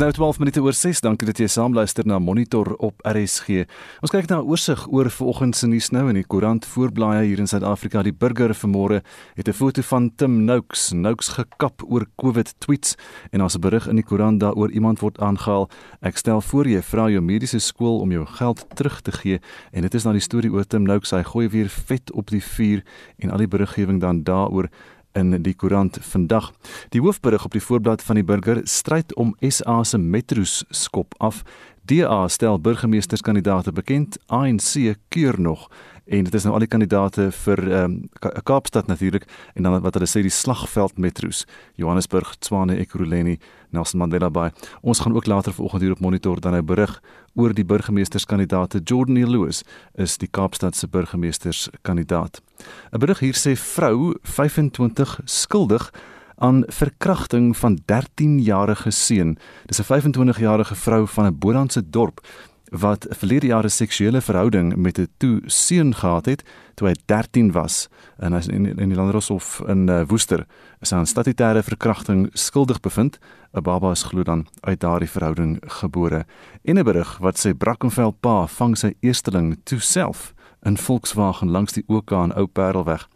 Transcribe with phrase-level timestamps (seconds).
[0.00, 1.00] nou 12 minute oor 6.
[1.04, 3.66] Dankie dat jy saamluister na Monitor op RSG.
[4.00, 7.38] Ons kyk na 'n oorsig oor vanoggend se nuus nou in die koerant voorblaaie hier
[7.38, 8.02] in Suid-Afrika.
[8.02, 9.02] Die burger vanmôre
[9.34, 12.96] het 'n foto van Tim Noakes, Noakes gekap oor COVID tweets
[13.30, 15.68] en daar's 'n berig in die koerant daaroor iemand word aangehaal.
[16.00, 19.40] Ek stel voor jy vra jou mediese skool om jou geld terug te gee
[19.72, 21.10] en dit is nou die storie oor Tim Noakes.
[21.10, 22.82] Hy gooi weer vet op die vuur
[23.18, 24.68] en al die beriggewing dan daaroor
[25.12, 26.52] in die koerant vandag.
[26.88, 31.42] Die hoofberig op die voorblad van die burger stryd om SA se metro's skop af.
[31.82, 35.68] DA stel burgemeesterskandidaate bekend, ANC keur nog
[36.10, 39.94] en dit is nou al die kandidate vir ehm um, Kaapstad natuurlik en dan wat
[39.94, 41.44] hulle sê die slagveld metro's
[41.78, 43.38] Johannesburg, Tshwane, Ekurhuleni,
[43.72, 44.50] Nelson Mandela Bay.
[44.80, 47.02] Ons gaan ook later vanoggend hier op monitor dan nou berig
[47.34, 49.26] oor die burgemeesterskandidaate Jordan e.
[49.26, 49.62] Lewis
[49.94, 52.40] is die Kaapstad se burgemeesterskandidaat.
[52.92, 55.90] 'n Berig hier sê vrou 25 skuldig
[56.40, 59.38] aan verkrachting van 13-jarige seun.
[59.66, 62.20] Dis 'n 25-jarige vrou van 'n Bolandse dorp
[62.70, 66.42] wat verlede jaar 'n seksuele verhouding met 'n toe seun gehad het
[66.74, 70.46] toe hy 13 was en hy in in die Landdroshof in uh, Woester
[70.80, 73.18] is aan statutêre verkrachting skuldig bevind.
[73.52, 76.24] 'n Baba is glo dan uit daardie verhouding gebore.
[76.62, 81.72] En 'n berig wat sê Brackenfell pa vang sy eersteling toe self in Volkswagen langs
[81.72, 83.08] die OK aan Ou Parelweg.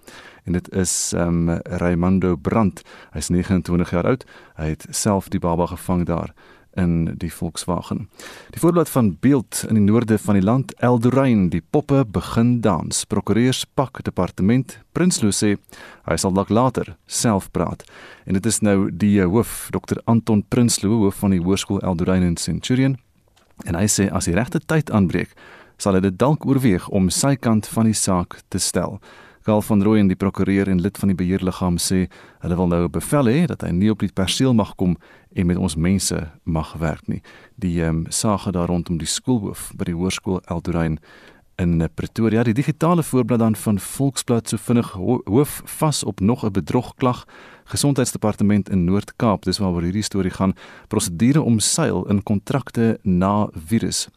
[0.44, 2.82] En dit is ehm um, Raymando Brandt.
[3.12, 4.24] Hy's 29 jaar oud.
[4.54, 6.34] Hy het self die baba gevang daar
[6.76, 8.08] in die Volkswagen.
[8.50, 13.04] Die voorblad van beeld in die noorde van die land, Eldorein, die poppe begin dans.
[13.04, 15.54] Prokureurs pak departement Prinsloo sê
[16.08, 17.84] hy sal dalk later self praat.
[18.26, 22.36] En dit is nou die hoof, Dr Anton Prinsloo, hoof van die Hoërskool Eldorein in
[22.36, 22.98] Centurion.
[23.64, 25.34] En hy sê as die regte tyd aanbreek,
[25.78, 29.00] sal hy dit dalk oorweeg om sy kant van die saak te stel.
[29.44, 32.06] Karl van Rooyen, die prokureur en lid van die beheerliggaam sê
[32.40, 34.94] hulle wil nou bevel hê dat hy nie op die perseel mag kom
[35.34, 37.22] en met ons mense mag werk nie.
[37.56, 40.98] Die ehm um, saak daar rondom die skoolhoof by die hoërskool Eldorein
[41.56, 42.42] in Pretoria.
[42.42, 47.24] Die digitale voorblad dan van Volksblad so vinnig ho hoof vas op nog 'n bedrogklag.
[47.64, 50.54] Gesondheidsdepartement in Noord-Kaap, dis waaroor hierdie storie gaan,
[50.88, 54.08] prosedure omseil in kontrakte na virus.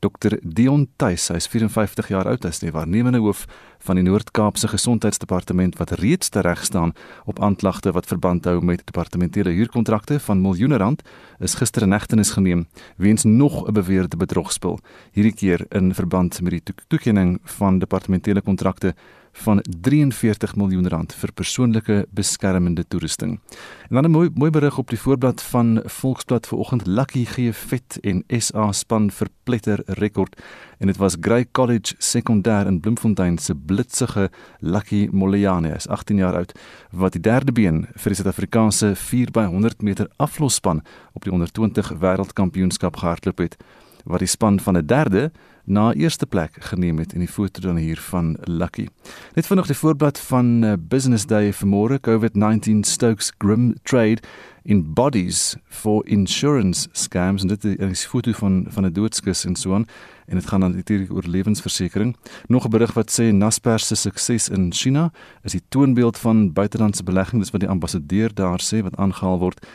[0.00, 3.42] Dr Dion Tuis, hy is 54 jaar oud, hy is die waarnemende hoof
[3.84, 6.94] van die Noord-Kaapse Gesondheidsdepartement wat reeds tereg staan
[7.28, 11.04] op aanklagte wat verband hou met departementele huurkontrakte van miljoene rand,
[11.44, 12.64] is gister in hegtenis geneem
[12.96, 14.80] weens nog 'n beweerde bedrogspel,
[15.12, 18.94] hierdie keer in verband met die toekenning van departementele kontrakte
[19.32, 23.40] van 43 miljoen rand vir persoonlike beskermende toerusting.
[23.88, 27.98] En dan 'n mooi mooi berig op die voorblad van Volksblad vanoggend Lucky gee vet
[28.00, 30.42] en SA span verpletter rekord
[30.78, 36.34] en dit was Grey College sekondêr in Bloemfontein se blitsige Lucky Moleane is 18 jaar
[36.34, 36.52] oud
[36.90, 40.82] wat die derde been vir die Suid-Afrikaanse 4x100 meter aflosspan
[41.12, 43.56] op die 120 wêreldkampioenskap gehardloop het
[44.04, 45.30] wat die span van 'n derde
[45.70, 48.88] na eerste plek geneem het in die foto dan hier van Lucky.
[49.34, 54.26] Net vanoggend die voorblad van uh, Business Day vir môre COVID-19 Stokes Grim Trade
[54.62, 59.56] in bodies for insurance scams en dit is 'n foto van van 'n doodskus en
[59.56, 59.86] so aan
[60.26, 62.16] en dit gaan dan natuurlik oor lewensversekering.
[62.46, 67.02] Nog 'n berig wat sê Naspers se sukses in China is die toonbeeld van buitelandse
[67.02, 69.66] belegging dis wat die ambassadeur daar sê wat aangehaal word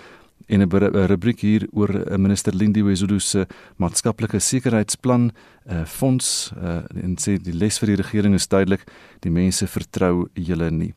[0.48, 3.46] en 'n rubriek hier oor eh, minister Lindiwe Zulu se
[3.78, 8.84] maatskaplike sekuriteitsplan uh, eh, fonds uh, en sê die les vir die regering is duidelik
[9.20, 10.94] die mense vertrou julle nie.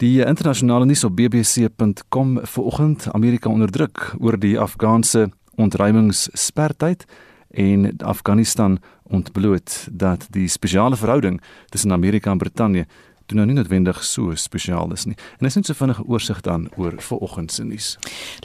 [0.00, 7.04] Die internasionale nuus op bbc.com vanoggend Amerika onderdruk oor die Afghaanse ontruimingsspertyd
[7.52, 12.86] en Afghanistan ontbloot dat die spesiale verhouding tussen Amerika en Brittanje
[13.26, 15.16] toe nou nie noodwendig so spesiaal is nie.
[15.40, 17.96] En is net so vinnige oorsig dan oor vanoggend se nuus.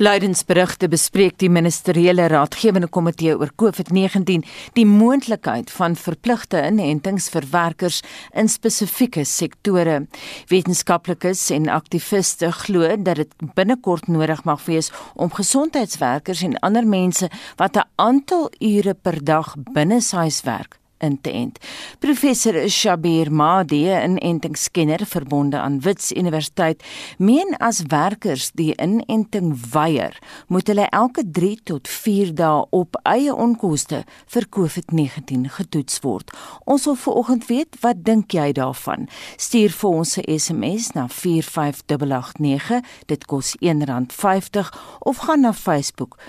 [0.02, 4.46] Leidensberigte bespreek die ministeriële raadgewende komitee oor COVID-19
[4.78, 8.02] die moontlikheid van verpligte inentings vir werkers
[8.34, 10.06] in spesifieke sektore.
[10.52, 17.30] Wetenskaplikes en aktiviste glo dat dit binnekort nodig mag wees om gesondheidswerkers en ander mense
[17.58, 21.60] wat 'n aantal ure per dag binne huis werk in te ent.
[22.00, 26.84] Professor Shabir Mahdi, 'n entingskenner verbonde aan Wits Universiteit,
[27.18, 33.36] meen as werkers die inenting weier, moet hulle elke 3 tot 4 dae op eie
[33.36, 36.32] onkoste vir COVID-19 getoets word.
[36.66, 39.08] Ons wil vanoggend weet, wat dink jy daarvan?
[39.36, 46.26] Stuur vir ons 'n SMS na 45889, dit kos R1.50 of gaan na facebook.com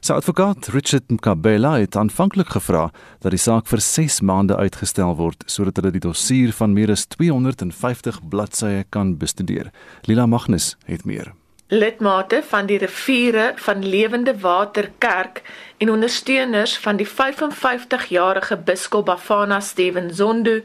[0.00, 2.90] Sy advokaat, Richard Mkabela, het aanvanklik gevra
[3.24, 7.06] dat die saak vir 6 maande uitgestel word sodat hulle die dossier van meer as
[7.16, 9.72] 250 bladsye kan bestudeer.
[10.06, 11.32] Lila Magnus het meer.
[11.68, 15.42] Lidmate van die riviere van Lewende Water Kerk
[15.82, 20.60] en ondersteuners van die 55-jarige biskop Bafana Steven Zondo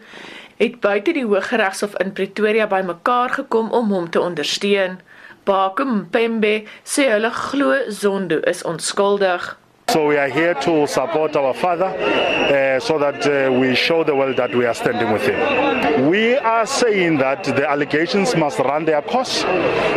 [0.62, 5.00] het buite die Hooggeregshof in Pretoria bymekaar gekom om hom te ondersteun.
[5.46, 9.61] Bakum Pembe sê hulle glo Zondo is onskuldig.
[9.92, 14.16] So we are here to support our father uh, so that uh, we show the
[14.16, 16.08] world that we are standing with him.
[16.10, 19.44] We are saying that the allegations must run their course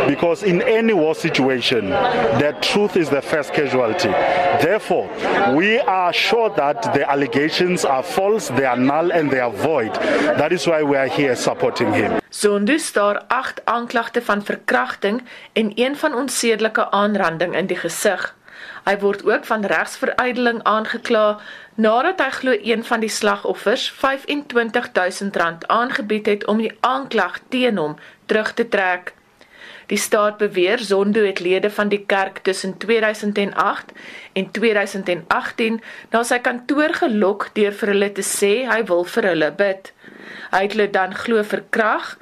[0.05, 1.91] because in any war situation,
[2.41, 4.09] the truth is the first casualty.
[4.59, 5.07] Therefore,
[5.55, 9.95] we are sure that the allegations are false, they are null and they are void.
[10.35, 12.19] That is why we are here supporting him.
[12.29, 18.35] Sonde staar 8 aanklagte van verkrachting en een van onsedelike aanranding in die gesig.
[18.85, 21.39] Hy word ook van regsveruideling aangekla
[21.75, 27.95] nadat hy glo een van die slagoffers R25000 aangebied het om die aanklag teen hom
[28.25, 29.13] terug te trek.
[29.89, 33.91] Die staat beweer Zondo het lede van die kerk tussen 2008
[34.33, 35.81] en 2018
[36.13, 39.91] na sy kantoor gelok deur vir hulle te sê hy wil vir hulle bid.
[40.53, 42.17] Hy het hulle dan glo verkrag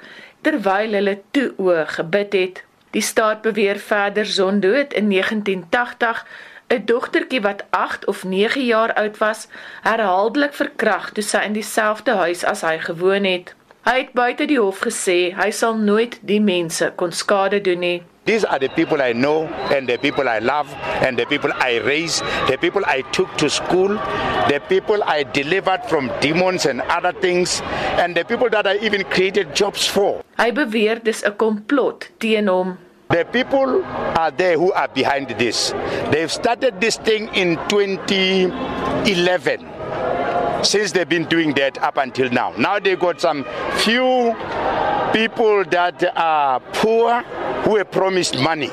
[0.48, 2.64] terwyl hulle toe o gebid het.
[2.94, 6.26] Die staat beweer verder Zondo het in 1980
[6.74, 9.48] 'n dogtertjie wat 8 of 9 jaar oud was,
[9.82, 13.54] herhaaldelik verkragt toe sy in dieselfde huis as hy gewoon het.
[13.84, 18.04] Hy het buite die hof gesê hy sal nooit die mense kon skade doen nie.
[18.26, 20.72] These are the people I know and the people I love
[21.04, 24.00] and the people I raised, the people I took to school,
[24.48, 27.62] the people I delivered from demons and other things
[28.00, 30.24] and the people that I even created jobs for.
[30.40, 32.78] Hy beweer dis 'n komplot teen hom.
[33.14, 35.70] The people are there who are behind this.
[36.10, 39.70] They've started this thing in 2011.
[40.64, 42.56] Since they've been doing that up until now.
[42.58, 43.46] Now they got some
[43.76, 44.36] few
[45.14, 47.22] people that are poor
[47.62, 48.72] who have promised money.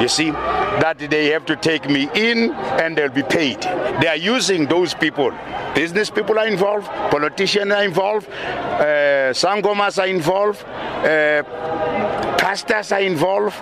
[0.00, 3.60] You see, that they have to take me in and they'll be paid.
[4.00, 5.32] They are using those people.
[5.74, 11.42] Business people are involved, politicians are involved, uh, sangomas are involved, uh,
[12.42, 13.56] pastors are involved,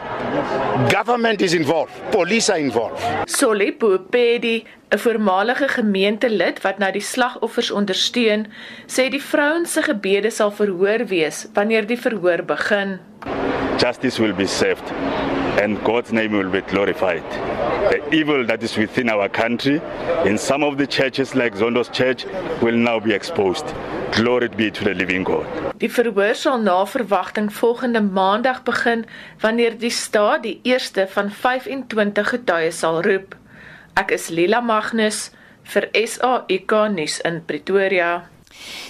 [0.90, 2.98] government is involved, police are involved.
[3.28, 8.46] Solipo Pedi, 'n voormalige gemeentelid wat nou die slagoffers ondersteun,
[8.86, 12.98] sê die vrouens se gebede sal verhoor wees wanneer die verhoor begin.
[13.76, 14.92] Justice will be served
[15.58, 17.24] and God's name will be glorified.
[17.90, 19.80] The evil that is within our country
[20.24, 22.24] in some of the churches like Zondo's church
[22.62, 23.66] will now be exposed.
[24.12, 25.46] Glory be to the living God.
[25.78, 29.06] Die verhoor sal na verwagting volgende maandag begin
[29.40, 33.36] wanneer die staat die eerste van 25 getuies sal roep.
[33.96, 35.30] Ek is Lila Magnus
[35.72, 38.28] vir SAIK nuus in Pretoria.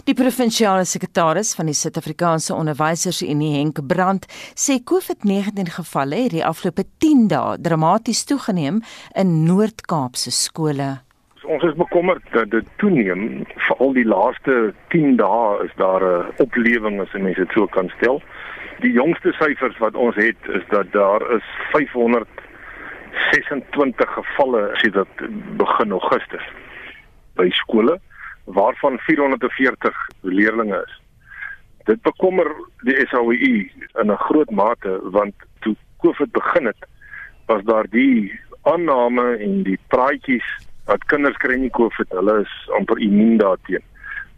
[0.08, 4.26] Die provinsiale sekretaris van die Suid-Afrikaanse Onderwysersunie Henk Brandt
[4.58, 8.82] sê COVID-19 gevalle het die afgelope 10 dae dramaties toegeneem
[9.14, 10.90] in Noord-Kaapse skole.
[11.50, 17.00] Ons is bekommerd dat dit toeneem, veral die laaste 10 dae is daar 'n oplewing
[17.00, 18.22] as mense dit so kan stel.
[18.80, 22.28] Die jongste syfers wat ons het is dat daar is 500
[23.32, 25.16] 26 gevalle sedert
[25.56, 26.46] begin Augustus
[27.34, 28.00] by skole
[28.44, 31.00] waarvan 440 leerders is.
[31.84, 32.46] Dit bekommer
[32.84, 33.70] die SAWU
[34.00, 36.86] in 'n groot mate want toe COVID begin het
[37.46, 42.98] was daar die aanname en die praatjies dat kinders kry nie COVID, hulle is amper
[42.98, 43.84] immuun daarteen.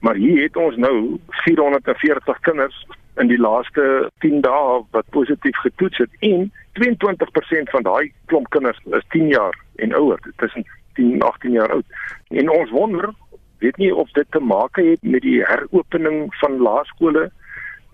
[0.01, 2.87] Maar hier het ons nou 440 kinders
[3.21, 8.81] in die laaste 10 dae wat positief getoets het en 22% van daai klomp kinders
[8.85, 11.85] is 10 jaar en ouer, tussen 10 en 18 jaar oud.
[12.29, 13.13] En ons wonder,
[13.63, 17.31] weet nie of dit te maak het met die heropening van laerskole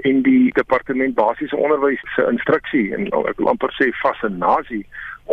[0.08, 4.84] en die departement basiese onderwys se instruksie en ek wil amper sê fascinasie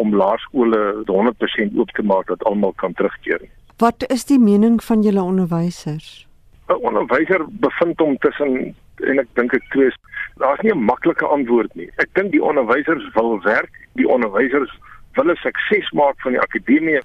[0.01, 3.43] om laerskole 100% oop te maak dat almal kan terugkeer.
[3.77, 6.27] Wat is die mening van julle onderwysers?
[6.69, 8.73] 'n Onderwyser bevind hom tussen
[9.03, 9.91] en ek dink ek twee
[10.41, 11.89] daar's nie 'n maklike antwoord nie.
[11.97, 14.71] Ek dink die onderwysers wil werk, die onderwysers
[15.13, 16.99] wil 'n sukses maak van die akademie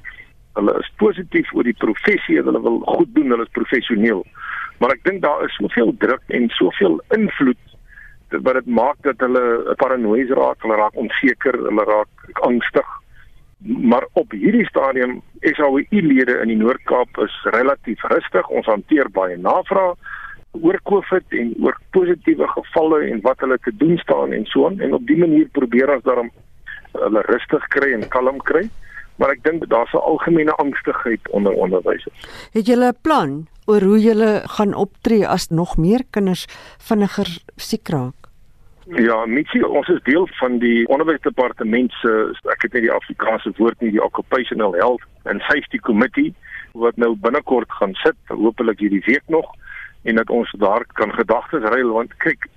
[0.59, 4.25] Hulle is positief oor die professie en hulle wil goed doen, hulle is professioneel.
[4.80, 7.61] Maar ek dink daar is soveel druk en soveel invloed
[8.30, 12.87] wat dit maak dat hulle paranoïes raak, hulle raak onseker, hulle raak angstig.
[13.90, 18.47] Maar op hierdie stadium is al die lede in die Noord-Kaap is relatief rustig.
[18.49, 19.99] Ons hanteer baie navraag
[20.59, 24.80] oor COVID en oor positiewe gevalle en wat hulle te doen staan en so aan
[24.83, 26.30] en op die manier probeer ons daarom
[26.97, 28.64] hulle rustig kry en kalm kry
[29.21, 32.21] maar ek dink daar's 'n algemene angstigheid onder onderwysers.
[32.53, 36.47] Het julle 'n plan oor hoe julle gaan optree as nog meer kinders
[36.79, 38.21] vinniger siek raak?
[38.85, 43.81] Ja, Mitsi, ons is deel van die onderwysdepartement se ek het net die Afrikaanse woord
[43.81, 46.35] nie, die Occupational Health and Safety Committee
[46.73, 49.47] wat nou binnekort gaan sit, hopelik hierdie week nog
[50.03, 52.49] en dat ons daar kan gedagtes ruil want kyk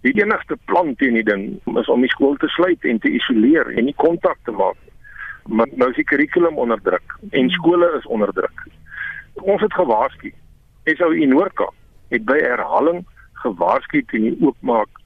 [0.00, 3.70] die enigste plan teen die ding is om die skool te sluit en te isoleer
[3.74, 4.78] en nie kontak te maak
[5.48, 8.66] maar nou is die kurrikulum onder druk en skole is onder druk.
[9.34, 10.32] Ons het gewaarsku.
[10.84, 11.68] SOU Noordka
[12.08, 13.04] het by herhaling
[13.42, 15.02] gewaarsku teen die oopmaak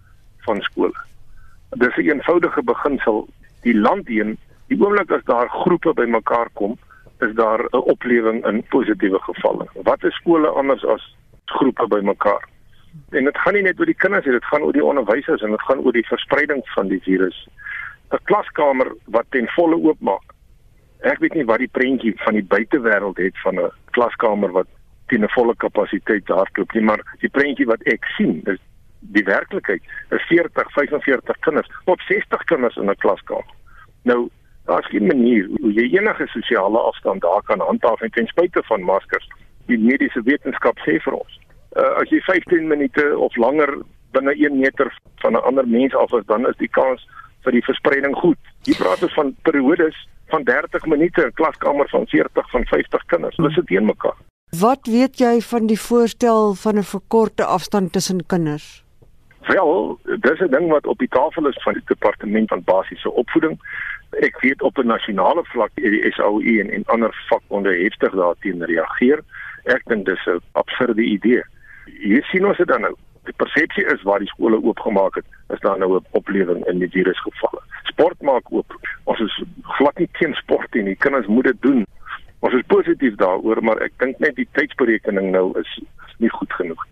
[0.46, 0.94] van skole.
[1.70, 3.28] Dis 'n eenvoudige beginsel.
[3.62, 6.78] Die land heen die oomblik as daar groepe bymekaar kom
[7.20, 9.66] is daar 'n oplewing in positiewe gevalle.
[9.82, 12.48] Wat is skole anders as groepe bymekaar.
[13.10, 15.50] En dit gaan nie net oor die kinders nie, dit gaan oor die onderwysers en
[15.50, 17.48] dit gaan oor die verspreiding van die virus.
[18.10, 20.26] 'n Klaskamer wat ten volle oopmaak.
[21.00, 24.66] Ek weet nie wat die prentjie van die buitewêreld het van 'n klaskamer wat
[25.06, 28.58] teen 'n volle kapasiteit hardloop nie, maar die prentjie wat ek sien, is
[29.00, 29.82] die werklikheid.
[30.10, 33.54] Is 40, 45 kinders, tot 60 kinders in 'n klaskamer.
[34.02, 34.30] Nou
[34.70, 38.82] Daar's geen manier hoe jy enige sosiale afstand daar kan handhaaf en ten spyte van
[38.82, 39.28] maskers
[39.66, 41.38] die mediese wetenskap sê vir ons.
[41.74, 43.72] Uh, as jy 15 minute of langer
[44.14, 44.92] binne 1 meter
[45.24, 47.02] van 'n ander mens af is, dan is die kans
[47.44, 48.38] vir die verspreiding goed.
[48.64, 49.96] Hier praat ons van periodes
[50.30, 53.36] van 30 minute in klaskamer van 40 van 50 kinders.
[53.36, 54.16] Hulle sit teen mekaar.
[54.58, 58.84] Wat weet jy van die voorstel van 'n verkorte afstand tussen kinders?
[59.46, 63.58] Wel, dis 'n ding wat op die tafel is van die departement van basiese opvoeding.
[64.10, 69.20] Ek weet op 'n nasionale vlak die SAU en en ander vakbonde heftig daarteen reageer.
[69.64, 71.42] Ek dink dis 'n absurde idee.
[71.84, 72.96] Hier sien ons dit dan nou.
[73.30, 76.90] Die persepsie is waar die skole oopgemaak het, is daar nou 'n oplewing in die
[76.90, 77.62] virusgevalle.
[77.82, 78.70] Sport maak oop.
[79.04, 80.96] Ons is glad nie teen sport nie.
[80.96, 81.86] Kinders moet dit doen.
[82.40, 85.80] Ons is positief daaroor, maar ek dink net die tydsberekening nou is,
[86.18, 86.86] nie goed genoeg.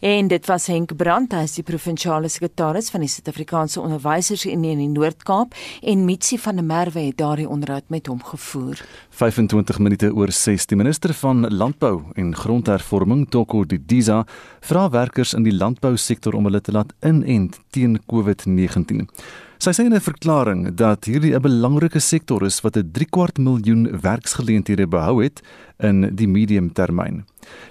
[0.00, 4.82] En dit was Henk Brandt, hy is die provinsiale sekretaris van die Suid-Afrikaanse Onderwysersunie in
[4.82, 8.80] die Noord-Kaap en Mitsi van der Merwe het daardie onderhoud met hom gevoer.
[9.10, 14.22] 25 minute oor 6 die minister van Landbou en Grondhervorming, Toko Didiza,
[14.60, 19.08] vra werkers in die landbousektor om hulle te laat inent teen COVID-19.
[19.62, 23.38] Sy sê in 'n verklaring dat hierdie 'n belangrike sektor is wat 'n 3 kwart
[23.38, 25.40] miljoen werksgeleenthede behou het
[25.78, 27.24] in die medium termyn.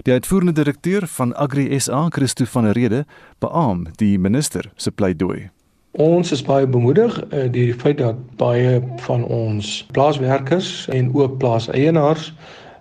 [0.04, 3.04] Die uitvoerende direkteur van Agri SA, Christo van der Rede,
[3.40, 5.50] beam die minister se pleidooi.
[5.90, 11.38] Ons is baie bemoedig uh, deur die feit dat baie van ons plaaswerkers en ook
[11.38, 12.32] plaaseienaars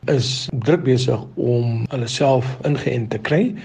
[0.05, 3.55] is druk besig om hulle self ingeënt te kry.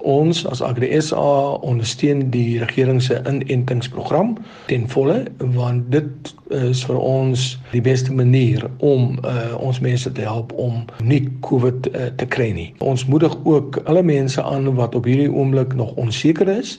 [0.00, 1.20] Ons as AgriSA
[1.60, 5.24] ondersteun die regering se inentingsprogram ten volle
[5.56, 10.86] want dit is vir ons die beste manier om uh, ons mense te help om
[11.04, 12.70] nie COVID uh, te kry nie.
[12.80, 16.78] Ons moedig ook alle mense aan wat op hierdie oomblik nog onseker is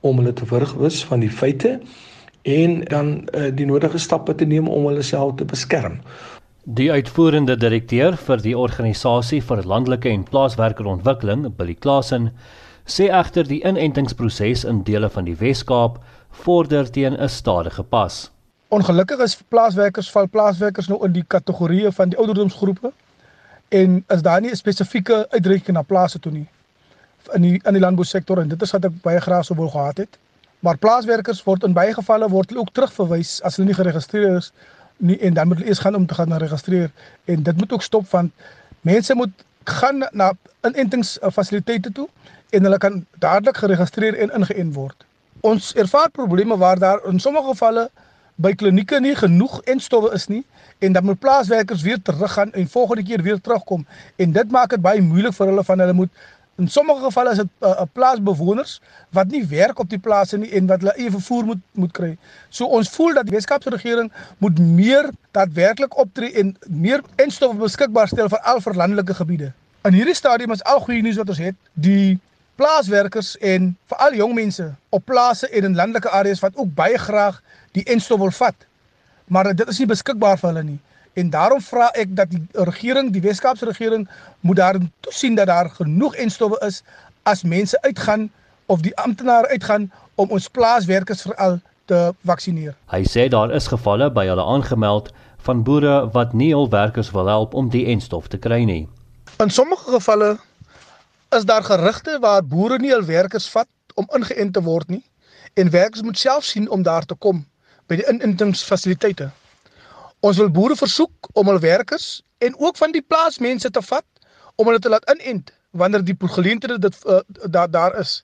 [0.00, 1.76] om hulle te vergewis van die feite
[2.42, 6.00] en dan uh, die nodige stappe te neem om hulle self te beskerm.
[6.62, 12.28] Die uitvoerende direkteur vir die organisasie vir landelike en plaaswerkerontwikkeling, Billy Klasen,
[12.86, 15.96] sê egter die inentingsproses in dele van die Wes-Kaap
[16.44, 18.30] vorder teen 'n stadige pas.
[18.70, 22.92] Ongelukkig is plaaswerkers val plaaswerkers nou in die kategorieë van die ouderdomsgroepe
[23.68, 26.46] en is daar nie 'n spesifieke uitreiking na plase toe nie
[27.34, 29.98] in die in die landbousektor en dit is wat ek baie graag sou wou gehad
[29.98, 30.18] het.
[30.60, 34.52] Maar plaaswerkers word in baie gevalle word hulle ook terugverwys as hulle nie geregistreer is
[35.02, 36.90] nie en dan moet hulle eers gaan om te gaan registreer
[37.24, 38.32] en dit moet ook stop want
[38.80, 40.32] mense moet gaan na
[40.66, 42.08] inentingsfasiliteite toe
[42.50, 45.06] en hulle kan dadelik geregistreer en ingeënt word.
[45.40, 47.88] Ons ervaar probleme waar daar in sommige gevalle
[48.42, 50.42] by klinieke nie genoeg enstowwe is nie
[50.78, 54.82] en dan moet plaaswerkers weer teruggaan en volgende keer weer terugkom en dit maak dit
[54.82, 56.22] baie moeilik vir hulle van hulle moet
[56.62, 60.50] in sommige gevalle is dit 'n uh, plaasbewoners wat nie werk op die plase nie
[60.58, 62.12] en wat hulle eie vervoer moet moet kry.
[62.48, 68.08] So ons voel dat die Weskaapse regering moet meer daadwerklik optree en meer enstowwe beskikbaar
[68.08, 69.52] stel vir al vir landelike gebiede.
[69.82, 72.20] In hierdie stadium is al goeie nuus wat ons het, die
[72.54, 77.42] plaaswerkers en veral jong mense op plase en in landelike areas wat ook baie graag
[77.72, 78.54] die enstof wil vat.
[79.26, 80.80] Maar dit is nie beskikbaar vir hulle nie.
[81.12, 84.08] En daarom vra ek dat die regering, die Weskaapse regering
[84.40, 86.82] moet daar toesien dat daar genoeg enstowwe is
[87.22, 88.30] as mense uitgaan
[88.66, 92.74] of die amptenare uitgaan om ons plaaswerkers veral te vaksineer.
[92.92, 95.12] Hy sê daar is gevalle by hulle aangemeld
[95.44, 98.88] van boere wat nie hul werkers wil help om die enstof te kry nie.
[99.42, 100.36] In sommige gevalle
[101.36, 105.02] is daar gerugte waar boere nie hul werkers vat om ingeënt te word nie
[105.54, 107.44] en werkers moet self sien om daar te kom
[107.90, 109.28] by die inentingsfasiliteite.
[110.22, 114.06] Ons wil boere versoek om hul werkers en ook van die plaasmense te vat
[114.54, 117.18] om hulle te laat inent wanneer die geleenthede dit uh,
[117.50, 118.20] daar daar is.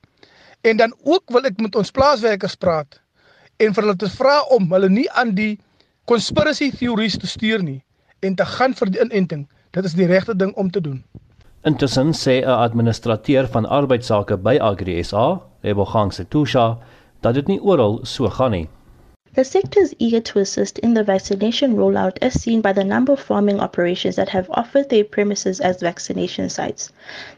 [0.60, 3.00] En dan ook wil ek met ons plaaswerkers praat
[3.56, 5.58] en vir hulle te vra om hulle nie aan die
[6.06, 7.80] conspiracy theories te stuur nie
[8.22, 9.48] en te gaan vir die inenting.
[9.74, 11.02] Dit is die regte ding om te doen.
[11.66, 16.78] Intussen sê 'n administrateur van arbeidsake by Agri SA, Lebogang Setusha,
[17.20, 18.68] dat dit nie oral so gaan nie.
[19.34, 23.12] The sector is eager to assist in the vaccination rollout as seen by the number
[23.12, 26.90] of farming operations that have offered their premises as vaccination sites.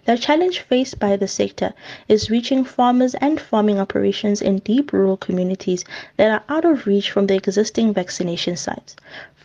[0.04, 1.72] The challenge faced by the sector
[2.08, 5.84] is reaching farmers and farming operations in deep rural communities
[6.16, 8.94] that are out of reach from the existing vaccination sites.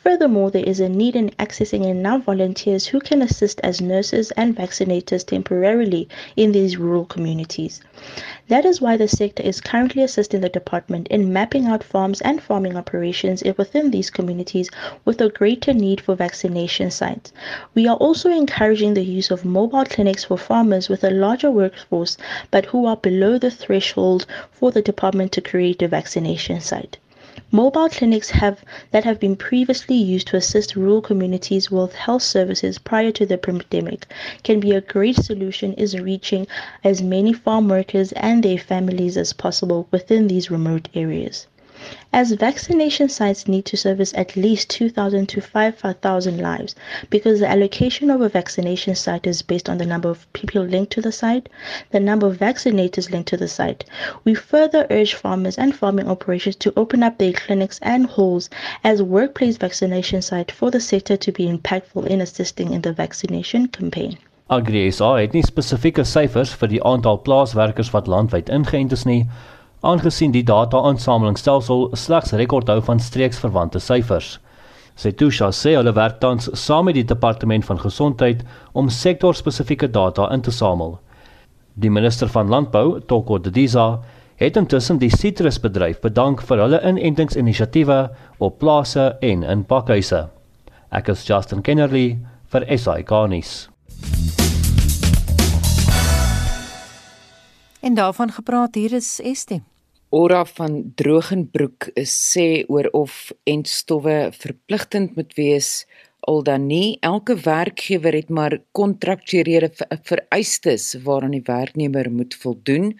[0.05, 4.55] Furthermore, there is a need in accessing enough volunteers who can assist as nurses and
[4.55, 7.81] vaccinators temporarily in these rural communities.
[8.47, 12.39] That is why the sector is currently assisting the department in mapping out farms and
[12.39, 14.69] farming operations within these communities
[15.05, 17.33] with a greater need for vaccination sites.
[17.73, 22.15] We are also encouraging the use of mobile clinics for farmers with a larger workforce
[22.51, 26.99] but who are below the threshold for the department to create a vaccination site.
[27.51, 32.77] Mobile clinics have that have been previously used to assist rural communities with health services
[32.77, 34.07] prior to the pandemic
[34.43, 36.47] can be a great solution is reaching
[36.81, 41.47] as many farm workers and their families as possible within these remote areas.
[42.13, 46.75] As vaccination sites need to service at least 2,000 to 5,000 lives
[47.09, 50.91] because the allocation of a vaccination site is based on the number of people linked
[50.93, 51.49] to the site,
[51.91, 53.83] the number of vaccinators linked to the site.
[54.23, 58.49] We further urge farmers and farming operations to open up their clinics and halls
[58.83, 63.67] as workplace vaccination site for the sector to be impactful in assisting in the vaccination
[63.67, 64.17] campaign.
[64.47, 69.23] Agri SA het nie spesifieke syfers vir die aantal plaaswerkers wat landwyd ingeënt is nie,
[69.81, 74.39] aangesien die data-aansamelingsstelsel slegs rekord hou van streeksverwante syfers.
[74.95, 80.41] Setusha sê hulle werk tans saam met die departement van gesondheid om sektorspesifieke data in
[80.41, 80.99] te samel.
[81.75, 83.99] Die minister van landbou, Toko Didiza,
[84.39, 87.99] het intussen die sitrusbedryf bedank vir hulle inentingsinisiatiewe
[88.39, 90.25] op plase en in pakhuise.
[90.91, 92.07] Ek is Justin Kennerly
[92.51, 93.65] vir SI Garnis.
[97.85, 99.61] En daarvan gepraat hier is Estie.
[100.09, 105.85] Ora van Drogenbroek sê oor of entstowwe verpligtend moet wees
[106.25, 109.69] al dan nie elke werkgewer het maar kontraktuele
[110.09, 112.93] vereistes waaraan die werknemer moet voldoen.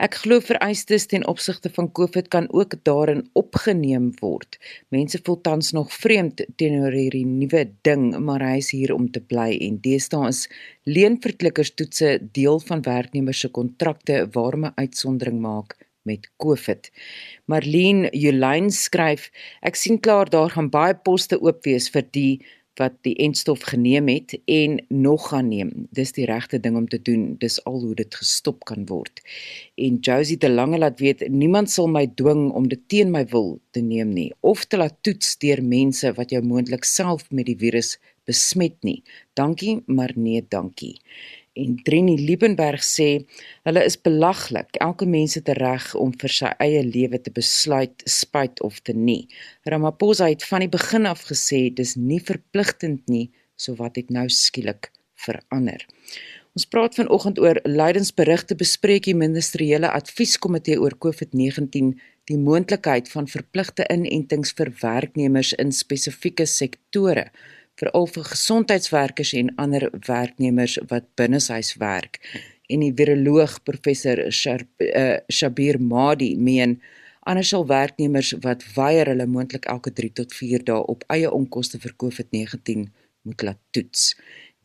[0.00, 4.56] Ek glo vereistes ten opsigte van COVID kan ook daarin opgeneem word.
[4.88, 9.20] Mense voel tans nog vreemd teenoor hierdie nuwe ding, maar hy is hier om te
[9.20, 10.46] bly en deesdae is
[10.88, 15.76] leenverklikkerstoetse deel van werknemers se kontrakte waarmee uitsondering maak
[16.08, 16.88] met COVID.
[17.44, 19.28] Marlene Jolyn skryf:
[19.60, 22.40] Ek sien klaar daar gaan baie poste oop wees vir die
[22.78, 25.70] wat die enstof geneem het en nog gaan neem.
[25.90, 27.34] Dis die regte ding om te doen.
[27.38, 29.22] Dis al hoe dit gestop kan word.
[29.74, 33.58] En Josie de Lange laat weet niemand sal my dwing om dit teen my wil
[33.70, 37.58] te neem nie of te laat toets deur mense wat jou moontlik self met die
[37.58, 39.00] virus besmet nie.
[39.34, 40.96] Dankie, maar nee, dankie.
[41.60, 43.08] En Trini Liebenberg sê
[43.68, 44.78] hulle is belaglik.
[44.80, 49.26] Elke mens het reg om vir sy eie lewe te besluit spyt of te nie.
[49.68, 53.28] Ramaphosa het van die begin af gesê dis nie verpligtend nie,
[53.60, 54.88] so wat het nou skielik
[55.20, 55.84] verander.
[56.56, 61.92] Ons praat vanoggend oor lydensberigte bespreek die ministeriële advieskomitee oor COVID-19
[62.30, 67.28] die moontlikheid van verpligte inentings vir werknemers in spesifieke sektore
[67.80, 72.20] veral vir gesondheidswerkers en ander werknemers wat binneshuis werk.
[72.70, 76.78] En die viroloog professor uh, Shabir Madi meen
[77.28, 81.80] anders sal werknemers wat weier hulle moontlik elke 3 tot 4 dae op eie onkoste
[81.82, 82.86] vir COVID-19
[83.28, 84.14] moet laat toets.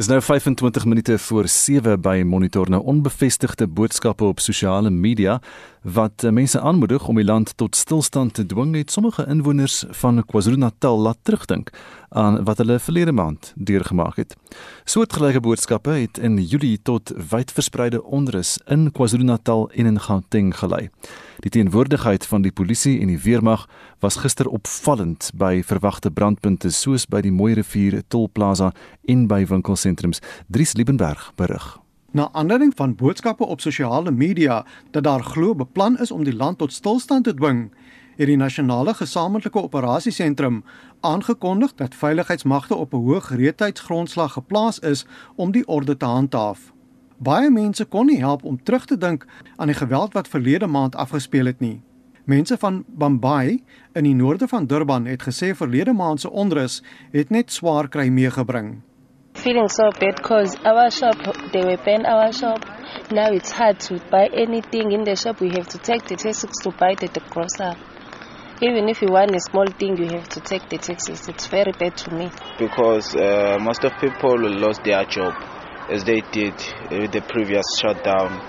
[0.00, 5.34] Dis nou 25 minute voor 7 by Monitor nou onbevestigde boodskappe op sosiale media
[5.82, 10.98] wat mense aanmoedig om die land tot stilstand te dwing, het sommige inwoners van KwaZulu-Natal
[10.98, 11.70] laat terugdink
[12.08, 14.36] aan wat hulle verlede maand deurgemaak het.
[14.84, 20.88] Soortgelyke boodskappe het in Julie tot wydverspreide onrus in KwaZulu-Natal en in Gauteng gelei.
[21.40, 23.66] Die teenwoordigheid van die polisie en die weermag
[23.98, 28.72] was gister opvallend by verwagte brandpunte soos by die Mooi Rivier Tolplaza
[29.08, 30.20] en by winkelsentrums.
[30.48, 31.80] Dries Liebenberg berig.
[32.12, 36.58] Na aanleiding van boodskappe op sosiale media dat daar glo beplan is om die land
[36.58, 37.70] tot stilstand te dwing,
[38.16, 40.64] het die nasionale gesamentlike operasiesentrum
[41.00, 46.72] aangekondig dat veiligheidsmagte op 'n hoë gereedheidsgrondslag geplaas is om die orde te handhaaf.
[47.18, 50.96] Baie mense kon nie help om terug te dink aan die geweld wat verlede maand
[50.96, 51.82] afgespeel het nie.
[52.24, 57.30] Mense van Bambai in die noorde van Durban het gesê verlede maand se onrus het
[57.30, 58.80] net swaar kry meegebring.
[59.42, 61.16] Feeling so bad because our shop,
[61.50, 62.60] they were banned our shop.
[63.10, 65.40] Now it's hard to buy anything in the shop.
[65.40, 67.72] We have to take the taxes to buy the, the grocery.
[68.60, 71.26] Even if you want a small thing, you have to take the taxes.
[71.26, 72.30] It's very bad to me.
[72.58, 75.32] Because uh, most of people lost their job,
[75.88, 76.54] as they did
[76.90, 78.44] with the previous shutdown.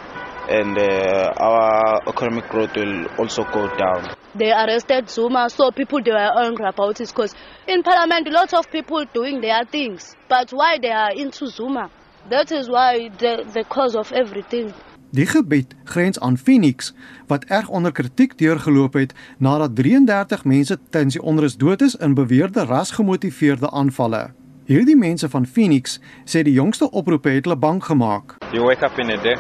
[0.50, 4.14] And uh, our economic growth will also go down.
[4.34, 7.36] They arrested Zuma, so people they were angry about it because
[7.68, 10.16] in parliament lots of people doing their things.
[10.30, 11.90] But why they are into Zuma?
[12.30, 14.74] That is why the the cause of everything.
[15.12, 16.94] Die gebied grens aan Phoenix
[17.28, 22.14] wat erg onder kritiek deurgeloop het nadat 33 mense tydens die onrus dood is in
[22.14, 24.30] beweerde rasgemotiveerde aanvalle.
[24.70, 28.38] Hierdie mense van Phoenix sê die jongste oproepe het hulle bang gemaak.
[28.54, 29.38] You wake up in a day,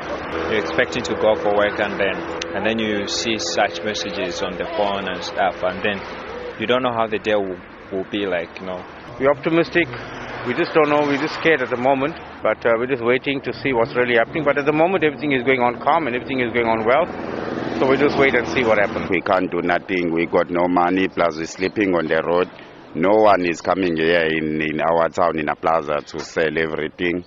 [0.49, 2.17] you're expecting to go for work and then
[2.55, 6.01] and then you see such messages on the phone and stuff and then
[6.59, 7.59] you don't know how the day will,
[7.91, 8.81] will be like, you know.
[9.19, 9.87] We're optimistic
[10.47, 11.01] we just don't know.
[11.05, 14.15] We're just scared at the moment, but uh, we're just waiting to see what's really
[14.15, 14.43] happening.
[14.43, 17.05] But at the moment, everything is going on calm and everything is going on well.
[17.77, 19.07] So we just wait and see what happens.
[19.09, 20.11] We can't do nothing.
[20.11, 21.07] We got no money.
[21.09, 22.49] Plus, we're sleeping on the road.
[22.93, 27.23] No one is coming here in, in our town in a plaza to sell everything.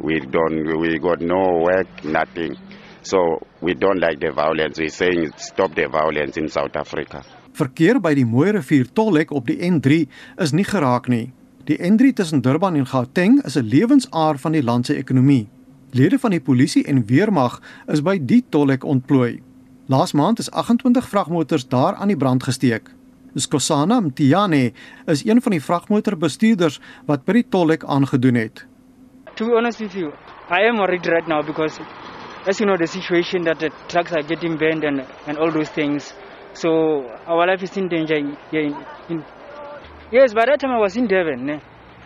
[0.00, 0.66] We don't.
[0.80, 2.02] We got no work.
[2.02, 2.56] Nothing.
[3.02, 4.76] So we don't like the violence.
[4.78, 7.22] We're saying stop the violence in South Africa.
[7.52, 10.00] Verkeer by die Mooi Rivier tolhek op die N3
[10.42, 11.30] is nie geraak nie.
[11.70, 15.46] Die N3 tussen Durban en Gauteng is 'n lewensaar van die land se ekonomie.
[15.92, 19.38] Lede van die polisie en weermag is by die tolhek ontplooi.
[19.86, 22.90] Laas maand is 28 vragmotors daar aan die brand gesteek.
[23.36, 24.72] Skosana Mtiane
[25.06, 28.66] is een van die vragmotorbestuurders wat by die tolhek aangedoen het.
[29.36, 30.12] To be honest with you,
[30.50, 31.80] I am worried right now because
[32.46, 35.70] as you know the situation that the trucks are getting banned and and all those
[35.70, 36.14] things.
[36.54, 36.70] So
[37.26, 38.18] our life is in danger
[38.50, 38.74] here in,
[39.08, 39.24] in
[40.12, 41.58] Yes, by that time I was in Devon, eh?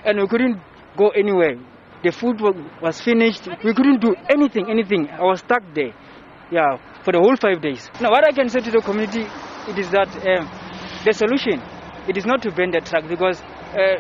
[0.05, 0.59] and we couldn't
[0.97, 1.59] go anywhere.
[2.03, 2.41] The food
[2.81, 3.47] was finished.
[3.63, 5.11] We couldn't do anything, anything.
[5.11, 5.93] I was stuck there,
[6.51, 7.91] yeah, for the whole five days.
[8.01, 9.27] Now, what I can say to the community,
[9.69, 10.47] it is that uh,
[11.05, 11.61] the solution,
[12.09, 13.41] it is not to ban the trucks because
[13.75, 13.97] uh,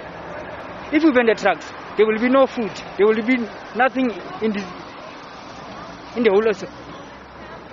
[0.92, 2.70] if we ban the trucks, there will be no food.
[2.96, 3.36] There will be
[3.76, 4.10] nothing
[4.42, 4.62] in the
[6.16, 6.56] in the whole of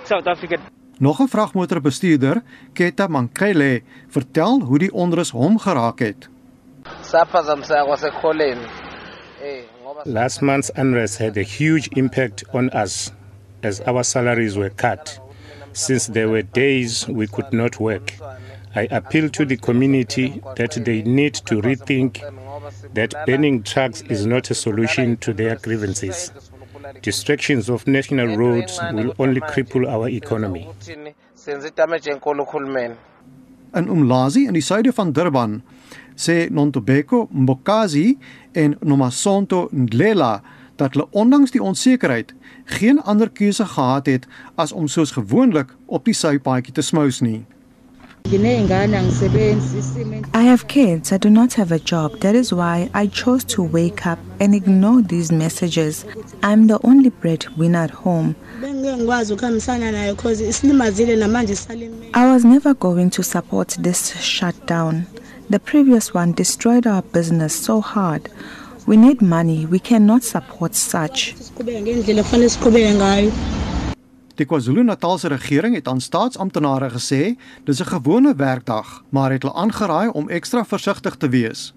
[0.04, 0.56] South Africa.
[0.98, 6.28] Nog 'n vragmotorbestuurder, Keta Mankele, vertel hoe die onrus hom geraak het.
[10.04, 13.12] Last month's unrest had a huge impact on us
[13.62, 15.20] as our salaries were cut.
[15.72, 18.12] Since there were days we could not work,
[18.76, 22.20] I appeal to the community that they need to rethink
[22.92, 26.30] that banning trucks is not a solution to their grievances.
[27.00, 30.68] Distractions of national roads will only cripple our economy.
[33.74, 35.62] In Umlazi in die suide van Durban
[36.16, 38.18] sê Nontobeko Mbokazi
[38.52, 40.42] en Nomasonto Ndlela
[40.76, 42.34] dat hulle ondanks die onsekerheid
[42.64, 47.44] geen ander keuse gehad het as om soos gewoonlik op die sypaadjie te smous nie.
[50.34, 51.12] I have kids.
[51.12, 52.18] I do not have a job.
[52.20, 56.04] That is why I chose to wake up and ignore these messages.
[56.42, 58.34] I'm the only breadwinner at home.
[62.14, 65.06] I was never going to support this shutdown.
[65.48, 68.28] The previous one destroyed our business so hard.
[68.86, 69.66] We need money.
[69.66, 71.34] We cannot support such.
[74.36, 80.08] Die KwaZulu-Natalse regering het aan staatsamptenare gesê dis 'n gewone werkdag, maar het hulle aangeraai
[80.08, 81.74] om ekstra versigtig te wees.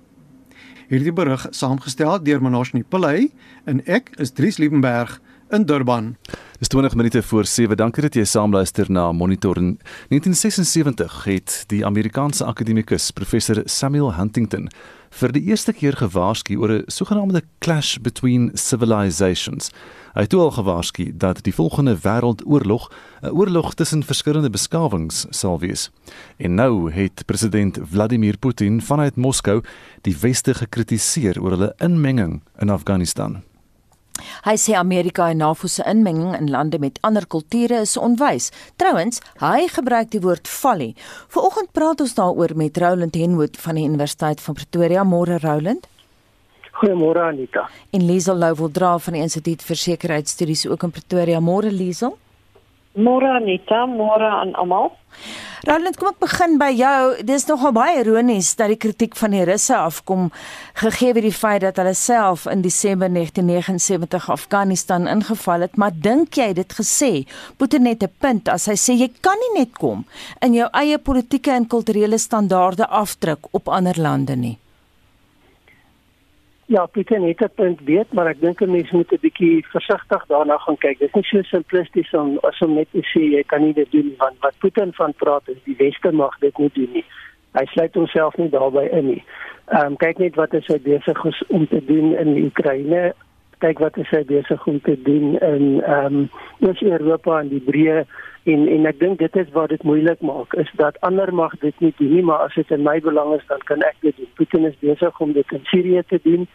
[0.90, 3.32] Hierdie berig saamgestel deur Manoshni Pillay
[3.66, 6.18] en ek is Dries Liebenberg in Durban.
[6.60, 7.78] Dis 20 minute voor 7.
[7.78, 9.58] Dankie dat jy saamluister na Monitor.
[9.58, 14.70] In 1976 het die Amerikaanse akademikus professor Samuel Huntington
[15.10, 19.72] vir die eerste keer gewaarsku oor 'n sogenaamde clash between civilizations
[20.14, 22.90] Hy het al gewaarsku dat die volgende wêreldoorlog
[23.22, 25.92] 'n oorlog tussen verskillende beskawings sal wees.
[26.38, 29.62] En nou het president Vladimir Putin vanuit Moskou
[30.02, 33.44] die weste gekritiseer oor hulle inmenging in Afghanistan.
[34.44, 38.52] Hy sê Amerika en NAVO se inmenging in lande met ander kulture is onwys.
[38.76, 40.96] Trouwens, hy gebruik die woord folly.
[41.28, 45.04] Vanoggend praat ons daaroor met Roland Henwood van die Universiteit van Pretoria.
[45.04, 45.88] Môre Roland.
[46.80, 47.68] Goeiemôre Anita.
[47.92, 51.42] En Liesel Louwel dra van die Instituut vir Sekuriteitsstudies ook in Pretoria.
[51.44, 52.16] Môre Liesel.
[52.96, 54.94] Môre Anita, môre aan almal.
[55.68, 57.02] Roland, kom ek begin by jou.
[57.28, 60.30] Dis nogal baie ironies dat die kritiek van die Russe afkom
[60.80, 66.40] gegee word die feit dat hulle self in Desember 1979 Afghanistan ingeval het, maar dink
[66.40, 67.12] jy dit gesê?
[67.60, 70.06] Putin net 'n punt as hy sê jy kan nie net kom
[70.42, 74.58] in jou eie politieke en kulturele standaarde afdruk op ander lande nie.
[76.70, 80.26] Ja, Pieter het 'n punt weet, maar ek dink 'n mens moet 'n bietjie versigtig
[80.26, 81.00] daarna gaan kyk.
[81.00, 83.92] Dit is nie so simplisties om as om net te sê jy kan nie dit
[83.92, 87.06] doen nie, want wat Putin van praat is die weste mag dit nie doen nie.
[87.52, 89.24] Hy sluit homself nie daarbey in nie.
[89.66, 93.14] Ehm um, kyk net wat hy besig is om te doen in die Oekraïne.
[93.58, 96.30] Kyk wat hy besig om te doen in ehm um,
[96.60, 98.06] Oos-Europa en die breë
[98.52, 101.84] en en ek dink dit is wat dit moeilik maak is dat ander mag dit
[101.86, 104.32] nie doen nie maar as dit in my belang is dan kan ek dit doen.
[104.40, 106.48] Putin is besig om dit in Sirië te doen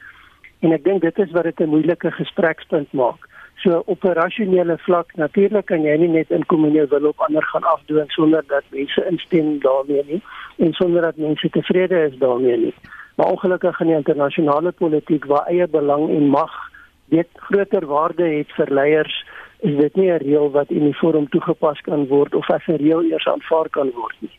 [0.64, 3.28] en ek dink dit is wat dit 'n moeilike gesprekspunt maak.
[3.62, 7.20] So op 'n rasionele vlak natuurlik kan jy nie net inkom en jou wil op
[7.20, 10.22] ander gaan afdoen sonder dat mense instem daarmee nie
[10.56, 12.74] en sonder dat mense tevrede is daarmee nie.
[13.16, 16.52] Maar ongelukkig in die internasionale politiek waar eie belang en mag
[17.08, 19.24] dit groter waarde het vir leiers
[19.64, 23.26] is dit nie 'n reël wat uniform toegepas kan word of as 'n reël eers
[23.26, 24.36] aanvaar kan word nie.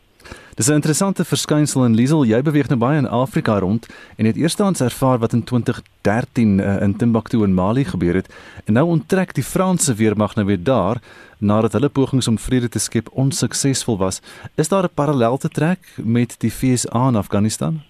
[0.54, 2.24] Dis 'n interessante verskynsel in Liesel.
[2.24, 3.86] Jy beweeg nou baie in Afrika rond
[4.16, 8.34] en het eerstens ervaar wat in 2013 uh, in Timbuktu in Mali gebeur het
[8.64, 10.96] en nou onttrek die Franse weermag nou weer daar
[11.38, 14.20] nadat hulle pogings om vrede te skep onsuksesvol was.
[14.54, 17.82] Is daar 'n parallel te trek met die FSA in Afghanistan?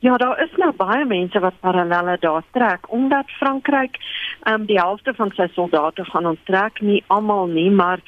[0.00, 3.96] Ja, daar is nou baie mense wat parallelle daar trek omdat Frankryk
[4.42, 7.98] ehm um, die helfte van sy soldate gaan onttrek, nie almal nie, maar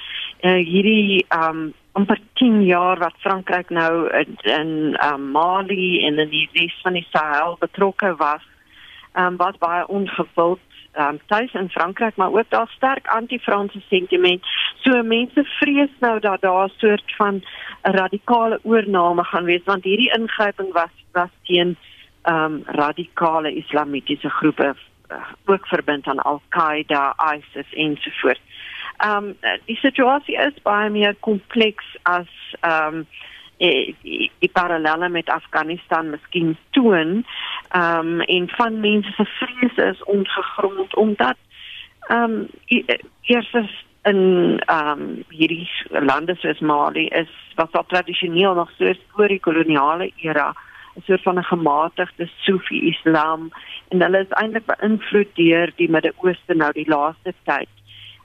[0.41, 4.71] uh, hierdie ehm um, amper 10 jaar wat Frankryk nou in in
[5.05, 8.47] um, Mali en in die res van die Sahel betrokke was,
[9.13, 10.63] ehm um, was baie ongewild
[10.99, 14.47] um, tuis in Frankryk, maar ook daar sterk anti-Franse sentiment.
[14.81, 17.43] So mense vrees nou dat daar 'n soort van
[17.83, 21.77] radikale oorname gaan wees want hierdie ingryping was was teen
[22.25, 24.75] um, radikale islamitiese groepe
[25.11, 28.41] uh, ook verbind aan Al-Qaeda, ISIS ensovoorts.
[28.97, 32.29] Ehm um, die situasie is baie meer kompleks as
[32.61, 33.07] ehm um,
[33.61, 37.25] die, die, die parallelle met Afghanistan miskien toon.
[37.69, 41.37] Ehm um, en van mense se vrese is ongegrond omdat
[42.09, 42.49] ehm um,
[43.21, 44.21] eers is in
[44.67, 50.13] ehm um, hierdie lande soos Mali is wat al tradisioneel nog so voor die koloniale
[50.17, 50.55] era
[50.97, 53.51] 'n soort van 'n gematigde Sufi Islam
[53.89, 57.69] en hulle is eintlik beïnvloed deur die Midde-Ooste nou die laaste tyd.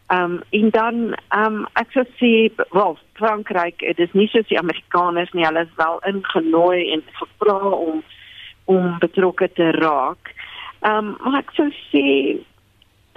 [0.07, 0.95] Ehm um, en dan
[1.29, 2.31] ehm um, ek sou sê
[2.69, 7.57] wel Frankryk dit is nie soos die Amerikaners nie hulle is wel ingenooi en gevra
[7.69, 8.03] om
[8.65, 10.33] om betrokke te raak.
[10.81, 12.05] Ehm um, maar ek sou sê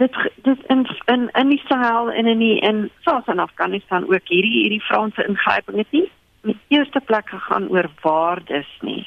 [0.01, 4.62] dit dit in in in Israel en in die, in South en Afghanistan ook hierdie
[4.62, 6.07] hierdie Franse ingryping het nie
[6.44, 9.05] in die eerste plek gegaan oor waardes nie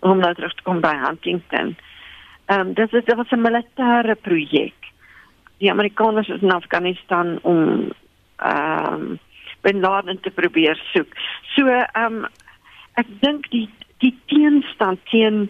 [0.00, 1.76] om nou terug te kom by Huntington.
[2.46, 4.92] Ehm um, dit is dit was 'n militêre projek.
[5.58, 7.90] Die Amerikaners is in Afghanistan om
[8.36, 9.18] ehm um,
[9.60, 11.14] Bin Laden te probeer soek.
[11.54, 12.26] So ehm um,
[12.94, 13.68] ek dink die
[13.98, 15.48] die teenstand teen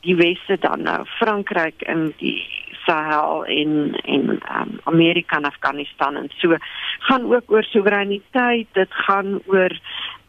[0.00, 2.40] die weste dan nou Frankryk in die
[2.86, 6.56] Sahel en en um, Amerika en Afghanistan en so
[6.98, 9.76] gaan ook oor soewereiniteit dit gaan oor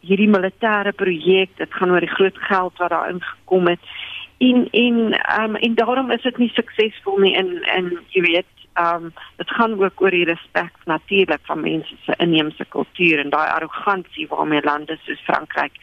[0.01, 3.93] hierdie militêre projek dit gaan oor die groot geld wat daar ingekom het
[4.37, 4.97] en en
[5.41, 9.77] um, en daarom is dit nie suksesvol nie en en jy weet um dit gaan
[9.83, 14.97] ook oor die respek natuurlik van mense se inheemse kultuur en daai arrogansie waarmee lande
[15.05, 15.73] soos Frankryk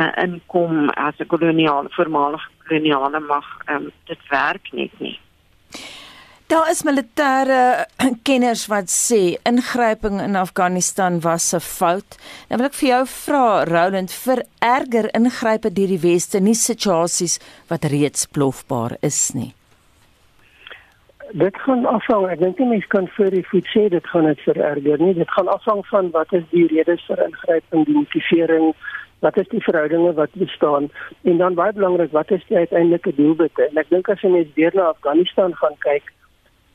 [0.00, 5.18] uh, inkom as 'n koloniale voormalige koloniale mag um, dit werk net nie
[6.48, 7.86] Daar is militêre
[8.26, 12.16] kenners wat sê ingryping in Afghanistan was 'n fout.
[12.48, 17.36] Nou wil ek vir jou vra Roland vir erger ingrype deur die weste nie situasies
[17.68, 19.57] wat reeds plofbaar is nie.
[21.32, 24.40] Dit gaan afhang, ek dink nie mens kan vir die voet sê dit gaan dit
[24.46, 25.14] vererger nie.
[25.14, 28.70] Dit gaan afhang van wat is die redes vir ingryping, die motivering,
[29.20, 30.88] wat is die verhoudinge wat bestaan
[31.24, 33.66] en dan baie belangrik, wat is die uiteindelike doelwitte?
[33.68, 36.08] En ek dink as jy net deur na Afghanistan gaan kyk,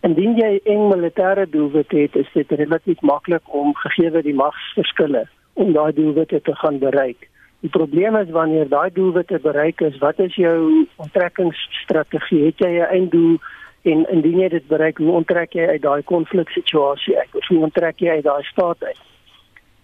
[0.04, 5.22] Indien jy eng militêre doelwitte het, is dit relatief maklik om gegee die magsverskille
[5.56, 7.30] om daai doelwitte te gaan bereik.
[7.64, 10.58] Die probleem is wanneer daai doelwitte bereik is, wat is jou
[11.00, 12.42] onttrekkingsstrategie?
[12.50, 13.38] Het jy 'n einddoel
[13.84, 17.36] en indien jy dit bereik, hoe onttrek jy uit daai konfliksituasie uit?
[17.36, 19.02] Of hoe onttrek jy uit daai staat uit?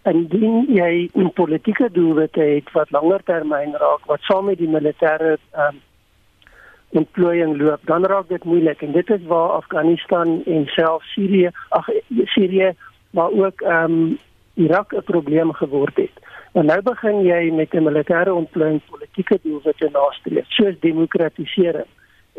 [0.08, 5.38] Indien jy 'n politieke doelwitte het wat langer termyn raak, wat saam met die militêre
[5.56, 5.82] um,
[6.90, 11.90] ontplooiing loop, dan raak dit moeilik en dit is waar Afghanistan en self Sirië, ag
[12.26, 12.74] Sirië,
[13.10, 14.18] maar ook ehm um,
[14.54, 16.16] Irak 'n probleem geword het.
[16.52, 21.86] En nou begin jy met 'n militêre ontplooiing politieke doelwitte nastreef, soos demokratisering.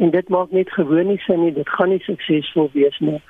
[0.01, 3.21] En dit maak net gewoon nie sin nie, dit gaan nie suksesvol wees nie.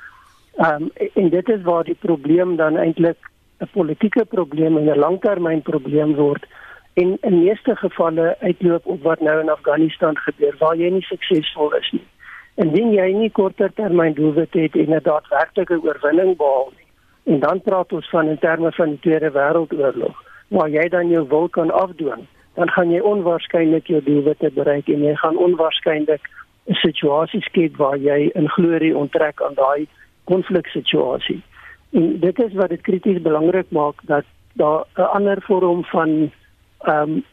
[0.56, 4.98] Ehm um, en dit is waar die probleem dan eintlik 'n politieke probleem en 'n
[4.98, 6.46] langtermynprobleem word
[6.94, 11.74] en in meeste gevalle uitloop op wat nou in Afghanistan gebeur waar jy nie suksesvol
[11.74, 12.06] is nie.
[12.54, 16.86] Indien jy nie korttermyn doelwitte het en 'n daadwerklike oorwinning behaal nie.
[17.34, 20.16] En dan praat ons van in terme van die Tweede Wêreldoorlog
[20.48, 25.02] waar jy dan jou wil kan afdwing, dan gaan jy onwaarskynlik jou doelwitte bereik en
[25.02, 26.30] jy gaan onwaarskynlik
[26.74, 29.86] situasie skep waar jy in glorie onttrek aan daai
[30.24, 31.42] konfliksituasie.
[31.90, 36.30] En dit is wat dit krities belangrik maak dat daar 'n ander vorm van
[36.78, 37.24] ehm um,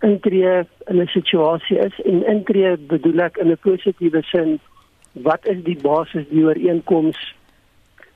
[0.00, 2.00] intree in 'n situasie is.
[2.00, 4.60] En intree bedoel ek in 'n positiewe sin
[5.12, 7.34] wat is die basis die ooreenkoms?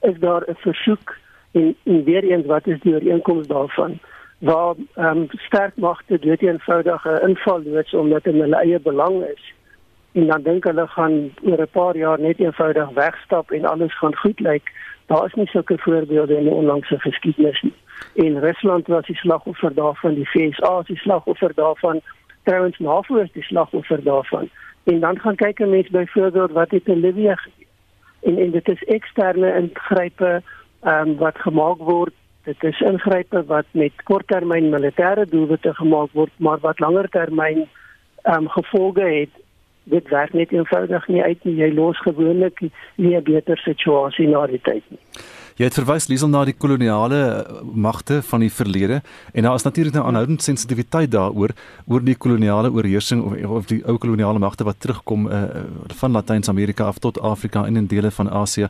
[0.01, 1.17] Is daar 'n versoek?
[1.53, 3.99] En en weer eens wat is die ooreenkoms daarvan?
[4.39, 8.81] Waar ehm um, sterk magte dood eenvoudig 'n inval loods omdat dit in hulle eie
[8.81, 9.53] belang is
[10.13, 14.17] en dan dink hulle gaan oor 'n paar jaar net eenvoudig wegstap en alles gaan
[14.17, 14.73] goed lyk
[15.07, 17.75] daar is nie sulke voorbeelde in die onlangse geskiedenis nie
[18.15, 22.01] en Rusland was die slagoffer daarvan, die FSA is die slagoffer daarvan,
[22.43, 24.49] trouens NAVO is die slagoffer daarvan.
[24.85, 27.67] En dan gaan kyk 'n mens byvoorbeeld wat het in Libië gebeur.
[28.23, 30.43] En en dit is eksterne ingrype
[30.81, 32.15] ehm um, wat gemaak word.
[32.45, 37.69] Dit is ingrype wat met korttermyn militêre doelwitte gemaak word, maar wat langer termyn
[38.23, 39.42] ehm um, gevolge het.
[39.85, 41.55] Dit werk net eenvoudig nie uit nie.
[41.55, 42.61] Jy los gewoonlik
[42.97, 44.99] nie 'n beter situasie na die tyd nie.
[45.61, 49.67] Jy het verwys Liesel na die koloniale eh, magte van die verlede en daar is
[49.67, 51.53] natuurlik nou aanhoudend sensitiwiteit daaroor
[51.87, 55.43] oor die koloniale oorheersing of, of die ou koloniale magte wat terugkom uh,
[56.01, 58.69] van Latyns-Amerika af tot Afrika en in dele van Asië.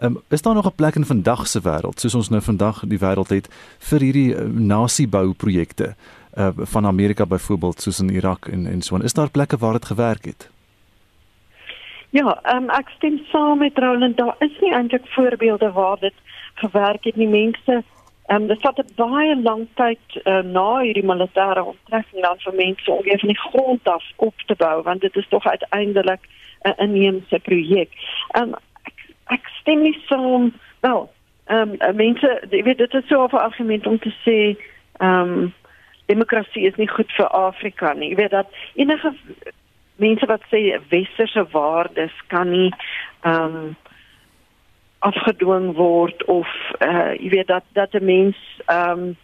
[0.00, 2.98] Um, is daar nog 'n plek in vandag se wêreld soos ons nou vandag die
[2.98, 3.48] wêreld het
[3.78, 5.94] vir hierdie uh, nasiebou projekte
[6.38, 9.02] uh, van Amerika byvoorbeeld soos in Irak en en so on.
[9.02, 10.51] Is daar plekke waar dit gewerk het?
[12.12, 14.16] Ja, um, ek stem saam met Roland.
[14.16, 16.14] Daar is nie eintlik voorbeelde waar dit
[16.54, 17.28] gewerk het nie.
[17.28, 17.82] Mense,
[18.26, 23.00] um, dit vat baie lang tyd uh, na hierdie militêre onttrekking dan vir mense om
[23.06, 26.84] weer van die grond af op te bou, want dit is tog uiteindelik 'n uh,
[26.84, 27.96] inheemse projek.
[28.36, 28.52] Um,
[28.84, 30.52] ek, ek stem nie saam.
[30.84, 31.10] Wel,
[31.48, 34.38] ehm um, mense, jy weet dit is so 'n argument om te sê,
[35.00, 35.54] ehm um,
[36.12, 38.08] demokrasie is nie goed vir Afrika nie.
[38.08, 39.16] Jy weet dat enige
[40.02, 42.70] mense wat sê westerse waardes kan nie
[43.22, 43.76] ehm um,
[45.02, 49.16] afgedwing word of uh jy weet dat dat 'n mens ehm um,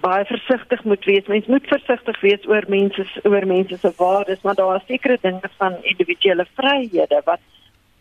[0.00, 1.26] baie versigtig moet wees.
[1.26, 5.50] Mens moet versigtig wees oor mense oor mense se waardes, maar daar is sekere dinge
[5.56, 7.40] van individuele vryhede wat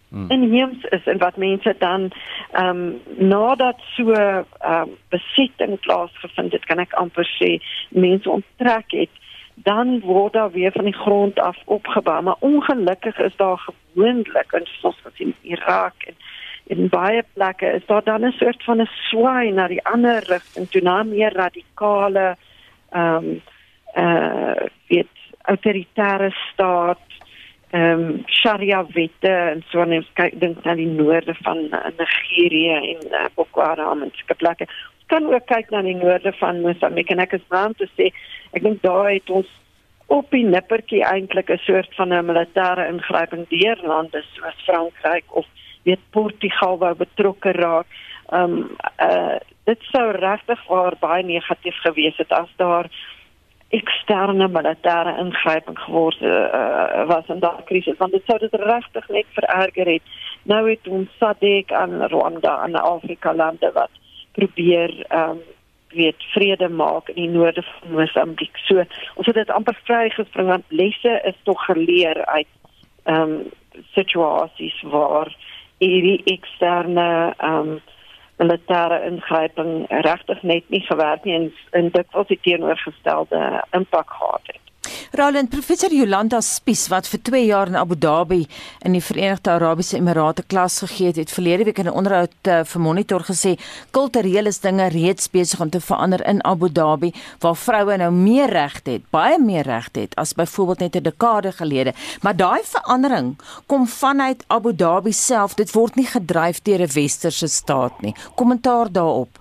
[0.10, 0.32] hmm.
[0.32, 2.12] inheems is en wat mense dan
[2.52, 7.58] ehm um, nadat so ehm um, besetting plaasgevind het, kan ek amper sê
[7.90, 9.16] mense onttrek het
[9.64, 12.24] dan word daar weer van die grond af opgebou.
[12.24, 16.16] Maar ongelukkig is daar gewoonlik in soos in Irak en
[16.70, 20.70] in baie plekke is daar dan 'n soort van 'n swaai na die ander rigting
[20.70, 20.82] toe.
[20.82, 22.38] Na meer radikale
[22.90, 23.42] ehm um,
[23.94, 27.00] eh uh, weet autoritaire staat
[27.70, 32.74] ehm um, sharia wette en so net kyk dink na die noorde van uh, Nigerië
[32.94, 34.68] en uh, Boko Haram en sulke plekke
[35.10, 38.12] kan ook kyk na die noorde van Mosambik en ek is bang te sê
[38.54, 39.50] ek dink daar het ons
[40.10, 45.46] op die nippertjie eintlik 'n soort van 'n militêre ingryping deur lande soos Frankryk of
[45.84, 47.88] weet Portugal wou betrokke raak.
[48.32, 48.76] Ehm um,
[49.10, 49.38] uh
[49.70, 52.90] dit sou regtig waar baie negatief gewees het as daar
[53.70, 59.26] eksterne militêre ingryping geword uh, was in daardie krisis want dit sou dit regtig net
[59.38, 60.02] vererger het.
[60.44, 63.94] Nou het ons SADC aan Rwanda en Afrika lande wat
[64.40, 65.48] probeer ehm um,
[65.90, 68.58] weet vrede maak in die noorde van Mosambiek.
[68.68, 68.84] So
[69.16, 72.52] ons het dit amper vrygespring want lesse is tog geleer uit
[73.04, 73.48] ehm um,
[73.96, 75.34] situasies waar
[75.80, 77.80] hierdie eksterne ehm um,
[78.40, 84.54] militêre ingryping regtig net nie gewerk nie en, en dit was die teenoorgestelde impak gehad
[84.54, 84.69] het.
[85.12, 88.44] Roland professor Jolanda Spies wat vir 2 jaar in Abu Dhabi
[88.86, 92.60] in die Verenigde Arabiese Emirate klas gegee het, het verlede week in 'n onderhoud uh,
[92.64, 93.58] vir Monitor gesê
[93.92, 98.50] kultureel is dinge reeds besig om te verander in Abu Dhabi waar vroue nou meer
[98.50, 101.94] regte het, baie meer regte het as byvoorbeeld net 'n dekade gelede.
[102.22, 103.36] Maar daai verandering
[103.66, 105.54] kom vanuit Abu Dhabi self.
[105.54, 108.16] Dit word nie gedryf deur 'n westerse staat nie.
[108.36, 109.40] Kommentaar daarop.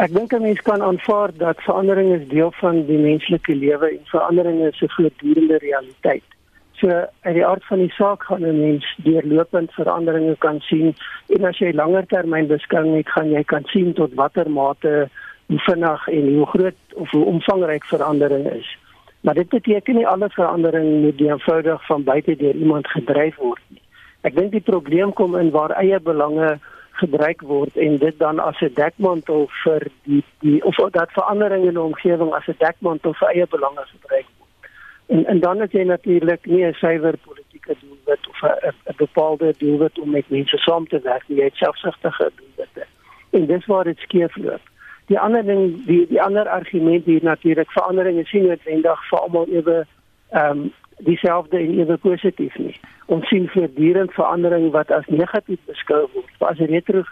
[0.00, 4.04] Ek dink 'n mens kan aanvaar dat verandering is deel van die menslike lewe en
[4.04, 6.22] verandering is 'n voortdurende realiteit.
[6.72, 6.88] So
[7.20, 10.94] uit die aard van die saak gaan 'n mens deurlopend veranderinge kan sien
[11.28, 15.08] en as jy langer termyn beskouing het, gaan jy kan sien tot watter mate
[15.46, 18.78] hoe vinnig en hoe groot of hoe omvangryk verandering is.
[19.20, 23.82] Maar dit beteken nie alle verandering moet eenvoudig van buite deur iemand gedryf word nie.
[24.20, 26.58] Ek dink die probleem kom in waar eie belange
[27.00, 31.76] gebruik word en dit dan as 'n dekmantel vir die die of dat verandering in
[31.78, 34.52] die omgewing as 'n dekmantel vir eie belange gebruik word.
[35.06, 39.98] En en dan het jy natuurlik nie 'n suiwer politieke doelwit of 'n bepaalde doelwit
[39.98, 42.84] om met mense saam te werk nie, jy het selfsugtige doelwitte.
[43.30, 44.60] En dis waar dit skeefloop.
[45.06, 49.46] Die ander ding, die die ander argument hier natuurlik verandering is nie noodwendig vir almal
[49.48, 49.86] ewe
[50.30, 50.72] ehm um,
[51.04, 52.76] dieselfde en ewe positief nie.
[53.06, 57.04] Ons sien voortdurend verandering wat as negatief beskou word, as retro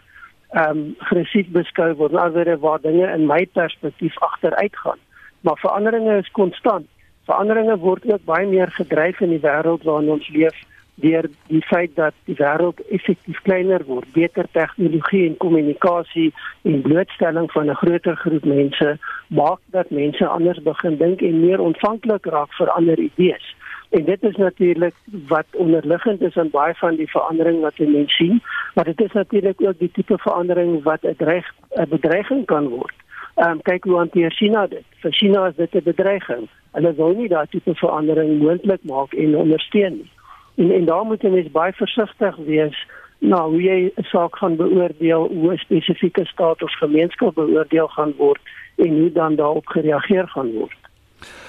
[0.48, 5.00] ehm um, agressief beskou word, alweer waar dinge in my perspektief agteruit gaan.
[5.40, 6.86] Maar veranderinge is konstant.
[7.28, 10.56] Veranderinge word ook baie meer gedryf in die wêreld waarin ons leef
[11.00, 16.32] deur die feit dat die wêreld effektief kleiner word, beter tegnologie en kommunikasie
[16.66, 21.60] en blootstelling van 'n groter groep mense maak dat mense anders begin dink en meer
[21.60, 23.54] ontvanklik raak vir ander idees.
[23.88, 24.94] En dit is natuurlik
[25.28, 28.42] wat onderliggend is aan baie van die verandering wat jy sien,
[28.74, 32.94] maar dit is natuurlik ook die tipe verandering wat 'n dreig 'n bedreiging kan word.
[33.34, 34.84] Ehm um, kyk hoe hanteer China dit.
[35.00, 36.48] Vir China is dit 'n bedreiging.
[36.70, 40.10] Hulle wil nie daardie tipe verandering moontlik maak en ondersteun nie.
[40.56, 42.86] En en daar moet jy mens baie versigtig wees
[43.18, 48.14] na hoe jy 'n saak gaan beoordeel, hoe 'n spesifieke staat of gemeenskap beoordeel gaan
[48.16, 48.40] word
[48.76, 50.87] en hoe dan daarop gereageer gaan word.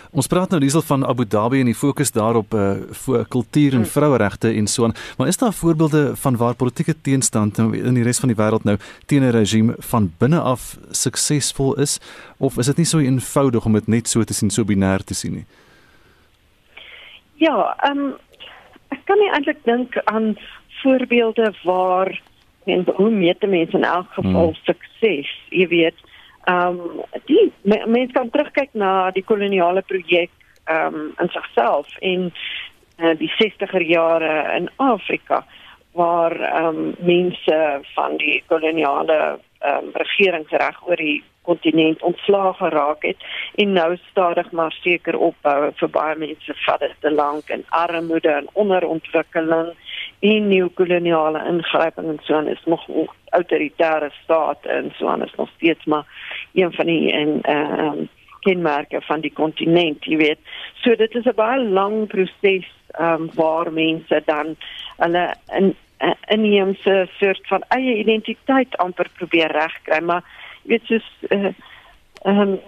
[0.09, 3.83] Ons praat nou diesel van Abu Dhabi en die fokus daarop uh, vir kultuur en
[3.83, 3.89] hm.
[3.93, 4.95] vroueregte en so aan.
[5.17, 8.77] Maar is daar voorbeelde van waar politieke teenstand in die res van die wêreld nou
[9.05, 11.99] teen 'n regime van binne af suksesvol is
[12.37, 15.13] of is dit nie so eenvoudig om dit net so te sien so binêr te
[15.13, 15.45] sien nie?
[17.35, 18.13] Ja, ehm um,
[18.89, 20.37] ek kan nie eintlik dink aan
[20.81, 22.21] voorbeelde waar
[22.65, 24.61] en hoe meet mense in elk geval hmm.
[24.65, 26.08] sukses, jy weet
[26.49, 30.31] Ehm um, die mense kan terugkyk na die koloniale projek
[30.65, 32.31] ehm um, in sigself en
[32.97, 35.43] uh, die 60er jare in Afrika
[35.91, 37.59] waar ehm um, mense
[37.95, 39.19] van die koloniale
[39.59, 45.71] ehm um, regeringsreg oor die kontinent ontslaag geraak het en nou stadig maar seker opbou
[45.81, 49.73] vir baie mense vat dit te lank en armoede en onderontwikkeling
[50.19, 52.87] en neokoloniale ingryping en so aan is nog
[53.29, 56.05] autoritaire state en so aan is nog steeds maar
[56.53, 58.07] een van die en ehm uh,
[58.39, 60.39] kenmerke van die kontinent, jy weet.
[60.83, 64.55] So dit is 'n baie lang proses ehm um, waar mense dan
[64.97, 65.75] hulle in
[66.27, 70.23] inheemse soort van eie identiteit amper probeer regkry, maar
[70.63, 71.53] jy weet soos eh,
[72.23, 72.59] ehm uh, um,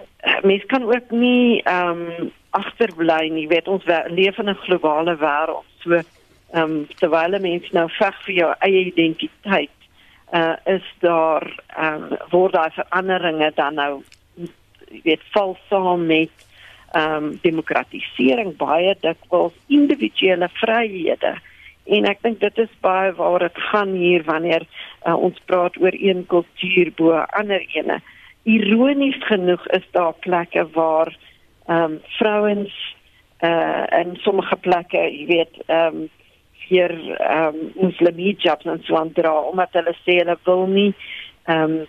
[0.42, 5.64] mense kan ook nie ehm um, agterbly nie, weet ons leef in 'n globale wêreld.
[5.80, 6.00] So
[6.52, 9.78] ehm um, terwyl mense nou veg vir jou eie identiteit
[10.32, 11.46] uh, is daar
[11.78, 14.02] um, word daar veranderinge dan nou
[15.04, 16.30] weet val saam met
[16.92, 21.34] ehm um, demokratisering baie dikwels individuele vryhede.
[21.84, 24.66] En ek dink dit is baie waar dit gaan hier wanneer
[25.06, 28.00] uh, ons praat oor een kultuur bo ander ene.
[28.44, 31.16] Ironies genoeg is daar plekke waar
[31.66, 32.74] ehm um, vrouens
[33.40, 36.10] uh, in sommige plekke jy weet ehm um,
[36.68, 40.92] hier ehm um, moslimijabs en so aandra omdat hulle sê hulle wil nie
[41.46, 41.86] ehm um,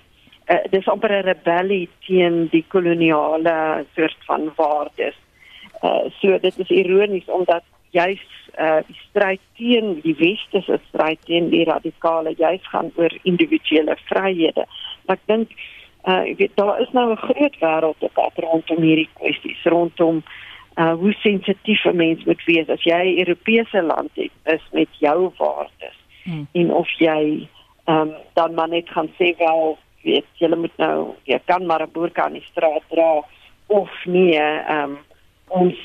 [0.51, 5.15] uh, dis amper 'n rebellie teen die koloniale soort van waardes.
[5.83, 8.25] Uh, so dit is ironies omdat juis
[8.59, 13.97] uh, die stryd teen die weste se stryd teen die radikale juis gaan oor individuele
[14.05, 14.65] vryhede.
[15.05, 15.51] Ek dink
[16.07, 21.13] uh, ek weet daar is nou 'n groot wêrelddebat rondom hierdie kwessies rondom uh hoe
[21.13, 25.97] sensitief 'n mens moet wees as jy 'n Europese land het is met jou waardes
[26.23, 26.47] hmm.
[26.51, 27.47] en of jy
[27.85, 31.91] um dan maar net gaan sê wel weet jy moet nou jy kan maar 'n
[31.91, 33.23] boerka in die straat dra
[33.67, 34.97] of nie um
[35.47, 35.75] ons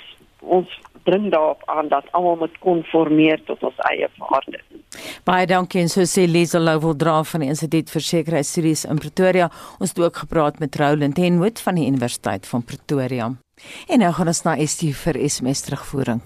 [0.41, 0.69] ons
[1.03, 4.65] dring daarop aan dat almal moet konformeer tot ons eie waardes.
[5.25, 9.51] Baie dankie en so sê Liesel Louwel dra van die Instituut vir Sekuriteitsstudies in Pretoria.
[9.79, 13.33] Ons het ook gepraat met Roland Henwood van die Universiteit van Pretoria.
[13.89, 16.21] En nou gaan ons na ST vir SMS terugvoering.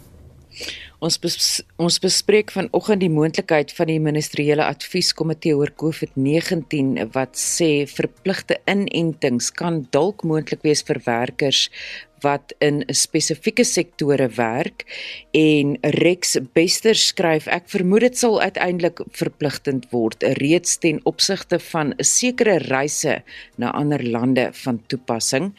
[1.02, 1.36] Ons bes,
[1.82, 9.50] ons bespreek vanoggend die moontlikheid van die ministeriële advieskomitee oor COVID-19 wat sê verpligte inentings
[9.58, 11.64] kan dalk moontlik wees vir werkers
[12.22, 14.84] wat in spesifieke sektore werk
[15.36, 21.94] en Rex Bester skryf ek vermoed dit sal uiteindelik verpligtend word reeds ten opsigte van
[21.98, 23.20] sekere reise
[23.56, 25.52] na ander lande van toepassing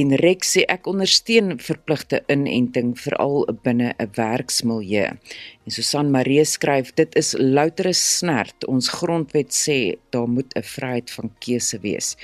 [0.00, 5.12] en Rex sê ek ondersteun verpligte inenting veral binne 'n werksmilieu
[5.64, 8.66] En Susan Marie skryf dit is louter 'n snert.
[8.66, 12.16] Ons grondwet sê daar moet 'n vryheid van keuse wees.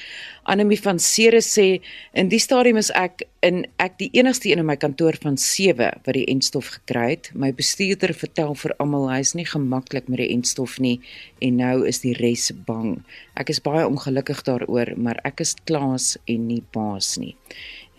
[0.45, 1.81] Anemie van Ceres sê
[2.17, 5.91] in die stadium is ek in ek die enigste een in my kantoor van 7
[6.05, 7.31] wat die entstof gekry het.
[7.35, 10.99] My bestuurder vertel vir almal hy is nie gemaklik met die entstof nie
[11.45, 12.99] en nou is die res bang.
[13.41, 17.37] Ek is baie ongelukkig daaroor, maar ek is klaas en nie baas nie.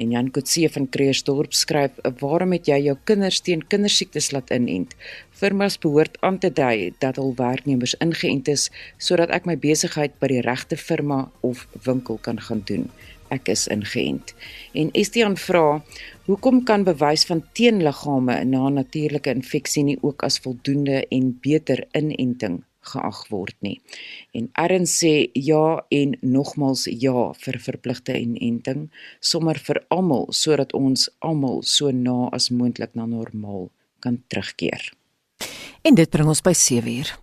[0.01, 4.95] En Jan Kotse van Kreersdorp skryf: "Waarom het jy jou kinders teen kindersiektes laat inent?
[5.41, 8.67] Firmas behoort aan te dui dat al werknemers ingeënt is
[9.01, 12.91] sodat ek my besigheid by die regte firma of winkel kan gaan doen.
[13.33, 14.35] Ek is ingeënt."
[14.77, 15.81] En Estian vra:
[16.29, 22.61] "Hoekom kan bewys van teenliggame na natuurlike infeksie nie ook as voldoende en beter inenting
[22.81, 23.81] geag word nie.
[24.33, 28.89] En Erin sê ja en nogmals ja vir verpligte inenting,
[29.19, 33.69] sommer vir almal sodat ons almal so na as moontlik na normaal
[34.01, 35.00] kan terugkeer.
[35.81, 37.19] En dit bring ons by 7 uur.